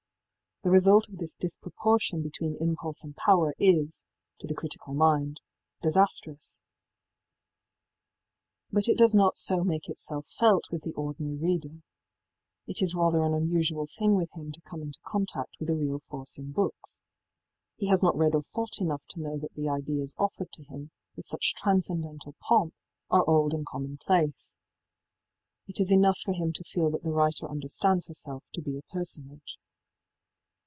The 0.63 0.69
result 0.69 1.07
of 1.09 1.17
this 1.17 1.33
disproportion 1.33 2.21
between 2.21 2.55
impulse 2.61 3.03
and 3.03 3.15
power 3.15 3.55
is, 3.57 4.03
to 4.39 4.45
the 4.45 4.53
critical 4.53 4.93
mind, 4.93 5.41
disastrous; 5.81 6.59
but 8.71 8.87
it 8.87 8.95
does 8.95 9.15
not 9.15 9.39
so 9.39 9.63
make 9.63 9.89
itself 9.89 10.27
felt 10.27 10.65
with 10.69 10.83
the 10.83 10.91
ordinary 10.93 11.35
reader. 11.35 11.81
It 12.67 12.79
is 12.83 12.93
rather 12.93 13.23
an 13.23 13.33
unusual 13.33 13.87
thing 13.87 14.13
with 14.15 14.29
him 14.33 14.51
to 14.51 14.61
come 14.61 14.83
into 14.83 15.01
contact 15.03 15.55
with 15.59 15.71
a 15.71 15.75
real 15.75 16.01
force 16.11 16.37
in 16.37 16.51
books. 16.51 17.01
He 17.77 17.87
has 17.87 18.03
not 18.03 18.15
read 18.15 18.35
or 18.35 18.43
thought 18.43 18.77
enough 18.79 19.01
to 19.07 19.19
know 19.19 19.39
that 19.39 19.55
the 19.55 19.67
ideas 19.67 20.13
offered 20.19 20.51
to 20.51 20.63
him 20.65 20.91
with 21.15 21.25
such 21.25 21.55
transcendental 21.55 22.35
pomp 22.39 22.75
are 23.09 23.27
old 23.27 23.55
and 23.55 23.65
commonplace. 23.65 24.57
It 25.67 25.79
is 25.79 25.91
enough 25.91 26.19
for 26.19 26.33
him 26.33 26.53
to 26.53 26.63
feel 26.63 26.91
that 26.91 27.01
the 27.01 27.09
writer 27.09 27.47
understands 27.49 28.05
herself 28.05 28.43
to 28.53 28.61
be 28.61 28.77
a 28.77 28.83
personage. 28.83 29.57